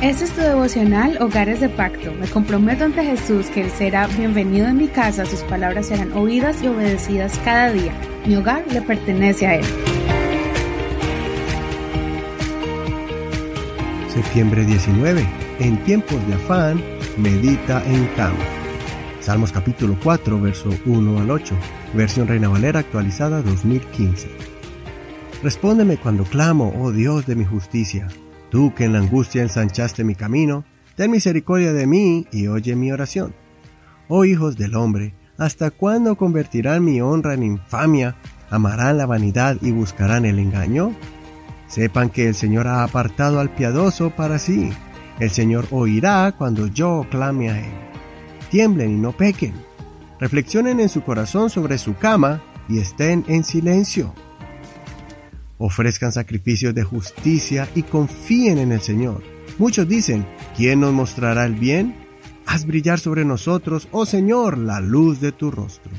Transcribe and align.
Este 0.00 0.26
es 0.26 0.30
tu 0.30 0.42
devocional 0.42 1.20
Hogares 1.20 1.58
de 1.58 1.68
Pacto. 1.68 2.14
Me 2.14 2.28
comprometo 2.28 2.84
ante 2.84 3.02
Jesús 3.02 3.46
que 3.46 3.62
Él 3.62 3.70
será 3.72 4.06
bienvenido 4.06 4.68
en 4.68 4.76
mi 4.76 4.86
casa, 4.86 5.26
sus 5.26 5.40
palabras 5.40 5.86
serán 5.86 6.12
oídas 6.12 6.62
y 6.62 6.68
obedecidas 6.68 7.36
cada 7.44 7.72
día. 7.72 7.92
Mi 8.24 8.36
hogar 8.36 8.64
le 8.72 8.80
pertenece 8.80 9.48
a 9.48 9.56
Él. 9.56 9.64
Septiembre 14.08 14.64
19. 14.64 15.26
En 15.58 15.82
tiempos 15.82 16.24
de 16.28 16.34
afán, 16.34 16.80
medita 17.16 17.82
en 17.84 18.06
cama. 18.14 18.38
Salmos 19.18 19.50
capítulo 19.50 19.98
4, 20.00 20.40
verso 20.40 20.70
1 20.86 21.18
al 21.18 21.28
8. 21.28 21.56
Versión 21.94 22.28
Reina 22.28 22.48
Valera 22.48 22.78
actualizada 22.78 23.42
2015. 23.42 24.28
Respóndeme 25.42 25.96
cuando 25.96 26.22
clamo, 26.22 26.72
oh 26.78 26.92
Dios 26.92 27.26
de 27.26 27.34
mi 27.34 27.44
justicia. 27.44 28.06
Tú 28.50 28.72
que 28.74 28.84
en 28.84 28.94
la 28.94 29.00
angustia 29.00 29.42
ensanchaste 29.42 30.04
mi 30.04 30.14
camino, 30.14 30.64
ten 30.96 31.10
misericordia 31.10 31.72
de 31.72 31.86
mí 31.86 32.26
y 32.32 32.46
oye 32.46 32.74
mi 32.76 32.90
oración. 32.90 33.34
Oh 34.08 34.24
hijos 34.24 34.56
del 34.56 34.74
hombre, 34.74 35.14
¿hasta 35.36 35.70
cuándo 35.70 36.16
convertirán 36.16 36.84
mi 36.84 37.00
honra 37.00 37.34
en 37.34 37.42
infamia? 37.42 38.16
¿Amarán 38.50 38.96
la 38.96 39.06
vanidad 39.06 39.58
y 39.60 39.70
buscarán 39.70 40.24
el 40.24 40.38
engaño? 40.38 40.94
Sepan 41.66 42.08
que 42.08 42.28
el 42.28 42.34
Señor 42.34 42.66
ha 42.66 42.82
apartado 42.82 43.38
al 43.40 43.50
piadoso 43.50 44.10
para 44.10 44.38
sí. 44.38 44.70
El 45.20 45.30
Señor 45.30 45.66
oirá 45.70 46.32
cuando 46.36 46.66
yo 46.68 47.06
clame 47.10 47.50
a 47.50 47.58
Él. 47.58 47.72
Tiemblen 48.50 48.90
y 48.92 48.96
no 48.96 49.12
pequen. 49.12 49.52
Reflexionen 50.18 50.80
en 50.80 50.88
su 50.88 51.02
corazón 51.02 51.50
sobre 51.50 51.76
su 51.76 51.96
cama 51.96 52.42
y 52.68 52.78
estén 52.78 53.24
en 53.28 53.44
silencio 53.44 54.14
ofrezcan 55.58 56.12
sacrificios 56.12 56.74
de 56.74 56.84
justicia 56.84 57.68
y 57.74 57.82
confíen 57.82 58.58
en 58.58 58.72
el 58.72 58.80
Señor. 58.80 59.22
Muchos 59.58 59.88
dicen, 59.88 60.26
¿quién 60.56 60.80
nos 60.80 60.92
mostrará 60.92 61.44
el 61.44 61.54
bien? 61.54 61.94
Haz 62.46 62.64
brillar 62.64 62.98
sobre 62.98 63.24
nosotros, 63.24 63.88
oh 63.90 64.06
Señor, 64.06 64.56
la 64.56 64.80
luz 64.80 65.20
de 65.20 65.32
tu 65.32 65.50
rostro. 65.50 65.92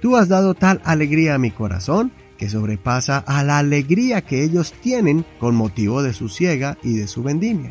Tú 0.00 0.16
has 0.16 0.28
dado 0.28 0.54
tal 0.54 0.82
alegría 0.84 1.36
a 1.36 1.38
mi 1.38 1.50
corazón 1.50 2.12
que 2.36 2.48
sobrepasa 2.48 3.18
a 3.18 3.44
la 3.44 3.58
alegría 3.58 4.22
que 4.22 4.42
ellos 4.42 4.74
tienen 4.82 5.24
con 5.38 5.54
motivo 5.54 6.02
de 6.02 6.12
su 6.12 6.28
ciega 6.28 6.76
y 6.82 6.96
de 6.96 7.06
su 7.06 7.22
vendimia. 7.22 7.70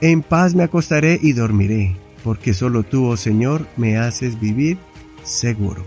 En 0.00 0.22
paz 0.22 0.54
me 0.54 0.62
acostaré 0.62 1.18
y 1.20 1.32
dormiré, 1.32 1.96
porque 2.22 2.54
solo 2.54 2.84
tú, 2.84 3.06
oh 3.06 3.16
Señor, 3.16 3.66
me 3.76 3.98
haces 3.98 4.38
vivir 4.38 4.78
seguro. 5.24 5.84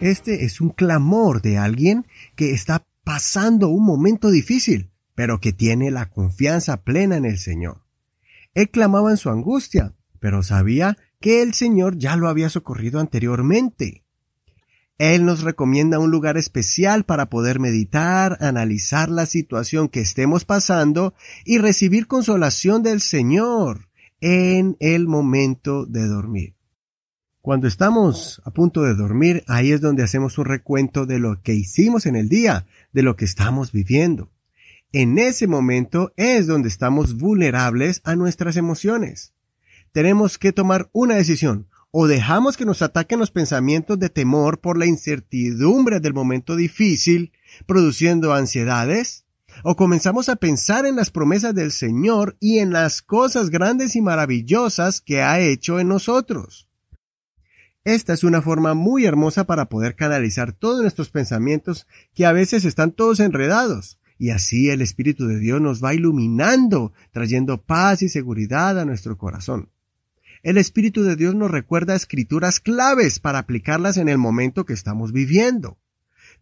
Este 0.00 0.46
es 0.46 0.62
un 0.62 0.70
clamor 0.70 1.42
de 1.42 1.58
alguien 1.58 2.06
que 2.34 2.52
está 2.52 2.86
pasando 3.04 3.68
un 3.68 3.84
momento 3.84 4.30
difícil, 4.30 4.90
pero 5.14 5.40
que 5.40 5.52
tiene 5.52 5.90
la 5.90 6.08
confianza 6.08 6.82
plena 6.82 7.16
en 7.16 7.26
el 7.26 7.38
Señor. 7.38 7.82
Él 8.54 8.70
clamaba 8.70 9.10
en 9.10 9.18
su 9.18 9.28
angustia, 9.28 9.94
pero 10.18 10.42
sabía 10.42 10.96
que 11.20 11.42
el 11.42 11.52
Señor 11.52 11.98
ya 11.98 12.16
lo 12.16 12.28
había 12.28 12.48
socorrido 12.48 12.98
anteriormente. 12.98 14.02
Él 14.96 15.26
nos 15.26 15.42
recomienda 15.42 15.98
un 15.98 16.10
lugar 16.10 16.38
especial 16.38 17.04
para 17.04 17.28
poder 17.28 17.60
meditar, 17.60 18.38
analizar 18.40 19.10
la 19.10 19.26
situación 19.26 19.90
que 19.90 20.00
estemos 20.00 20.46
pasando 20.46 21.12
y 21.44 21.58
recibir 21.58 22.06
consolación 22.06 22.82
del 22.82 23.02
Señor 23.02 23.88
en 24.22 24.78
el 24.80 25.06
momento 25.08 25.84
de 25.84 26.06
dormir. 26.06 26.59
Cuando 27.42 27.66
estamos 27.66 28.42
a 28.44 28.50
punto 28.50 28.82
de 28.82 28.94
dormir, 28.94 29.44
ahí 29.46 29.72
es 29.72 29.80
donde 29.80 30.02
hacemos 30.02 30.36
un 30.36 30.44
recuento 30.44 31.06
de 31.06 31.18
lo 31.18 31.40
que 31.42 31.54
hicimos 31.54 32.04
en 32.04 32.14
el 32.14 32.28
día, 32.28 32.66
de 32.92 33.02
lo 33.02 33.16
que 33.16 33.24
estamos 33.24 33.72
viviendo. 33.72 34.30
En 34.92 35.18
ese 35.18 35.46
momento 35.46 36.12
es 36.16 36.46
donde 36.46 36.68
estamos 36.68 37.16
vulnerables 37.16 38.02
a 38.04 38.14
nuestras 38.14 38.56
emociones. 38.56 39.32
Tenemos 39.92 40.36
que 40.36 40.52
tomar 40.52 40.90
una 40.92 41.14
decisión. 41.14 41.66
O 41.92 42.06
dejamos 42.06 42.58
que 42.58 42.66
nos 42.66 42.82
ataquen 42.82 43.18
los 43.18 43.30
pensamientos 43.30 43.98
de 43.98 44.10
temor 44.10 44.60
por 44.60 44.76
la 44.76 44.86
incertidumbre 44.86 45.98
del 45.98 46.12
momento 46.12 46.56
difícil, 46.56 47.32
produciendo 47.66 48.34
ansiedades, 48.34 49.24
o 49.64 49.76
comenzamos 49.76 50.28
a 50.28 50.36
pensar 50.36 50.84
en 50.84 50.94
las 50.94 51.10
promesas 51.10 51.54
del 51.54 51.72
Señor 51.72 52.36
y 52.38 52.58
en 52.58 52.72
las 52.72 53.00
cosas 53.00 53.48
grandes 53.48 53.96
y 53.96 54.02
maravillosas 54.02 55.00
que 55.00 55.22
ha 55.22 55.40
hecho 55.40 55.80
en 55.80 55.88
nosotros. 55.88 56.69
Esta 57.84 58.12
es 58.12 58.24
una 58.24 58.42
forma 58.42 58.74
muy 58.74 59.06
hermosa 59.06 59.44
para 59.44 59.70
poder 59.70 59.96
canalizar 59.96 60.52
todos 60.52 60.82
nuestros 60.82 61.08
pensamientos 61.08 61.86
que 62.14 62.26
a 62.26 62.32
veces 62.32 62.66
están 62.66 62.92
todos 62.92 63.20
enredados. 63.20 63.98
Y 64.18 64.30
así 64.30 64.68
el 64.68 64.82
Espíritu 64.82 65.26
de 65.26 65.38
Dios 65.38 65.62
nos 65.62 65.82
va 65.82 65.94
iluminando, 65.94 66.92
trayendo 67.10 67.62
paz 67.62 68.02
y 68.02 68.10
seguridad 68.10 68.78
a 68.78 68.84
nuestro 68.84 69.16
corazón. 69.16 69.70
El 70.42 70.58
Espíritu 70.58 71.04
de 71.04 71.16
Dios 71.16 71.34
nos 71.34 71.50
recuerda 71.50 71.94
escrituras 71.94 72.60
claves 72.60 73.18
para 73.18 73.38
aplicarlas 73.38 73.96
en 73.96 74.10
el 74.10 74.18
momento 74.18 74.66
que 74.66 74.74
estamos 74.74 75.12
viviendo. 75.12 75.78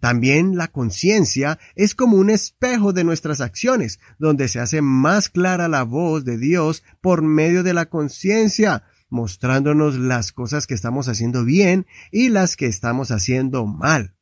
También 0.00 0.56
la 0.56 0.68
conciencia 0.68 1.58
es 1.76 1.94
como 1.94 2.16
un 2.16 2.30
espejo 2.30 2.92
de 2.92 3.04
nuestras 3.04 3.40
acciones, 3.40 4.00
donde 4.18 4.48
se 4.48 4.58
hace 4.58 4.82
más 4.82 5.28
clara 5.28 5.68
la 5.68 5.84
voz 5.84 6.24
de 6.24 6.36
Dios 6.36 6.82
por 7.00 7.22
medio 7.22 7.62
de 7.62 7.74
la 7.74 7.86
conciencia, 7.86 8.84
mostrándonos 9.08 9.96
las 9.98 10.32
cosas 10.32 10.66
que 10.66 10.74
estamos 10.74 11.08
haciendo 11.08 11.44
bien 11.44 11.86
y 12.10 12.28
las 12.28 12.56
que 12.56 12.66
estamos 12.66 13.10
haciendo 13.10 13.66
mal. 13.66 14.14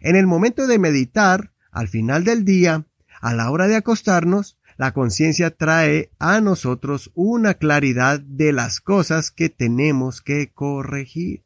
En 0.00 0.16
el 0.16 0.26
momento 0.26 0.66
de 0.66 0.78
meditar, 0.78 1.52
al 1.70 1.88
final 1.88 2.24
del 2.24 2.44
día, 2.44 2.86
a 3.20 3.34
la 3.34 3.50
hora 3.50 3.66
de 3.68 3.76
acostarnos, 3.76 4.58
la 4.76 4.92
conciencia 4.92 5.50
trae 5.50 6.10
a 6.18 6.40
nosotros 6.40 7.10
una 7.14 7.54
claridad 7.54 8.20
de 8.20 8.52
las 8.52 8.80
cosas 8.80 9.30
que 9.30 9.48
tenemos 9.48 10.20
que 10.20 10.50
corregir. 10.52 11.44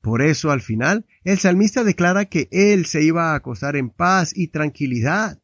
Por 0.00 0.22
eso 0.22 0.52
al 0.52 0.60
final 0.60 1.04
el 1.24 1.38
salmista 1.38 1.82
declara 1.82 2.26
que 2.26 2.48
él 2.52 2.86
se 2.86 3.02
iba 3.02 3.32
a 3.32 3.34
acostar 3.34 3.74
en 3.74 3.90
paz 3.90 4.30
y 4.36 4.48
tranquilidad, 4.48 5.40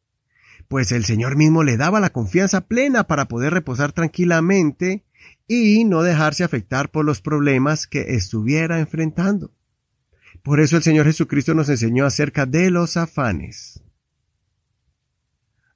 pues 0.69 0.91
el 0.91 1.05
Señor 1.05 1.35
mismo 1.35 1.63
le 1.63 1.77
daba 1.77 1.99
la 1.99 2.11
confianza 2.11 2.61
plena 2.61 3.03
para 3.03 3.27
poder 3.27 3.53
reposar 3.53 3.91
tranquilamente 3.91 5.03
y 5.53 5.83
no 5.83 6.03
dejarse 6.03 6.43
afectar 6.43 6.89
por 6.89 7.05
los 7.05 7.21
problemas 7.21 7.87
que 7.87 8.15
estuviera 8.15 8.79
enfrentando. 8.79 9.53
Por 10.41 10.59
eso 10.59 10.77
el 10.77 10.83
Señor 10.83 11.05
Jesucristo 11.05 11.53
nos 11.53 11.69
enseñó 11.69 12.05
acerca 12.05 12.45
de 12.45 12.71
los 12.71 12.97
afanes. 12.97 13.81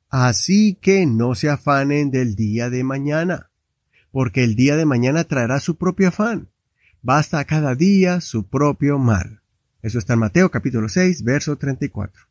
Así 0.10 0.78
que 0.82 1.06
no 1.06 1.36
se 1.36 1.50
afanen 1.50 2.12
del 2.12 2.36
día 2.36 2.70
de 2.70 2.84
mañana, 2.84 3.52
porque 4.12 4.44
el 4.44 4.56
día 4.56 4.76
de 4.76 4.86
mañana 4.86 5.26
traerá 5.26 5.60
su 5.60 5.78
propio 5.78 6.10
afán. 6.10 6.50
Basta 7.02 7.40
a 7.40 7.46
cada 7.46 7.76
día 7.76 8.22
su 8.22 8.48
propio 8.48 8.98
mal. 8.98 9.42
Eso 9.82 10.00
está 10.00 10.14
en 10.14 10.20
Mateo 10.20 10.50
capítulo 10.50 10.90
6, 10.90 11.24
verso 11.24 11.56
34. 11.56 12.24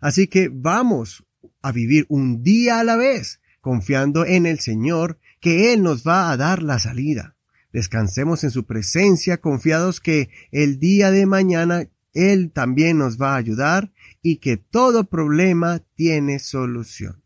Así 0.00 0.26
que 0.26 0.48
vamos 0.52 1.24
a 1.62 1.72
vivir 1.72 2.06
un 2.08 2.42
día 2.42 2.80
a 2.80 2.84
la 2.84 2.96
vez, 2.96 3.40
confiando 3.64 4.26
en 4.26 4.44
el 4.44 4.60
Señor 4.60 5.18
que 5.40 5.72
Él 5.72 5.82
nos 5.82 6.06
va 6.06 6.30
a 6.30 6.36
dar 6.36 6.62
la 6.62 6.78
salida. 6.78 7.34
Descansemos 7.72 8.44
en 8.44 8.50
su 8.50 8.66
presencia, 8.66 9.40
confiados 9.40 10.00
que 10.00 10.28
el 10.52 10.78
día 10.78 11.10
de 11.10 11.24
mañana 11.24 11.88
Él 12.12 12.52
también 12.52 12.98
nos 12.98 13.16
va 13.16 13.32
a 13.32 13.38
ayudar 13.38 13.90
y 14.20 14.36
que 14.36 14.58
todo 14.58 15.04
problema 15.04 15.80
tiene 15.94 16.40
solución. 16.40 17.22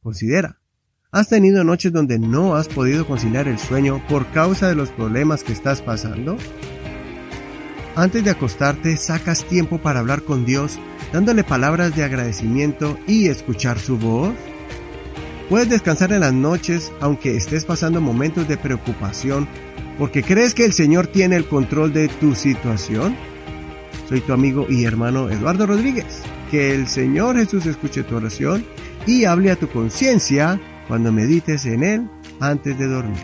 Considera, 0.00 0.60
¿has 1.10 1.28
tenido 1.28 1.64
noches 1.64 1.92
donde 1.92 2.20
no 2.20 2.54
has 2.54 2.68
podido 2.68 3.04
conciliar 3.04 3.48
el 3.48 3.58
sueño 3.58 4.00
por 4.08 4.30
causa 4.30 4.68
de 4.68 4.76
los 4.76 4.90
problemas 4.90 5.42
que 5.42 5.52
estás 5.52 5.82
pasando? 5.82 6.38
Antes 7.96 8.22
de 8.22 8.30
acostarte, 8.30 8.96
sacas 8.96 9.44
tiempo 9.44 9.82
para 9.82 9.98
hablar 9.98 10.22
con 10.22 10.46
Dios, 10.46 10.78
dándole 11.12 11.42
palabras 11.42 11.96
de 11.96 12.04
agradecimiento 12.04 12.96
y 13.08 13.26
escuchar 13.26 13.80
su 13.80 13.98
voz. 13.98 14.32
Puedes 15.52 15.68
descansar 15.68 16.10
en 16.14 16.20
las 16.20 16.32
noches 16.32 16.90
aunque 16.98 17.36
estés 17.36 17.66
pasando 17.66 18.00
momentos 18.00 18.48
de 18.48 18.56
preocupación 18.56 19.46
porque 19.98 20.22
crees 20.22 20.54
que 20.54 20.64
el 20.64 20.72
Señor 20.72 21.08
tiene 21.08 21.36
el 21.36 21.44
control 21.44 21.92
de 21.92 22.08
tu 22.08 22.34
situación. 22.34 23.14
Soy 24.08 24.22
tu 24.22 24.32
amigo 24.32 24.64
y 24.70 24.84
hermano 24.84 25.28
Eduardo 25.28 25.66
Rodríguez. 25.66 26.22
Que 26.50 26.74
el 26.74 26.88
Señor 26.88 27.36
Jesús 27.36 27.66
escuche 27.66 28.02
tu 28.02 28.16
oración 28.16 28.64
y 29.06 29.26
hable 29.26 29.50
a 29.50 29.56
tu 29.56 29.68
conciencia 29.68 30.58
cuando 30.88 31.12
medites 31.12 31.66
en 31.66 31.82
Él 31.82 32.08
antes 32.40 32.78
de 32.78 32.86
dormir. 32.86 33.20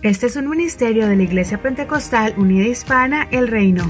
Este 0.00 0.28
es 0.28 0.36
un 0.36 0.48
ministerio 0.48 1.06
de 1.06 1.16
la 1.16 1.24
Iglesia 1.24 1.60
Pentecostal 1.60 2.32
Unida 2.38 2.66
Hispana 2.66 3.28
El 3.30 3.48
Reino. 3.48 3.84